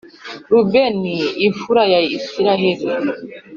[0.49, 1.15] Rubeni
[1.47, 2.85] imfura ya Isirayeli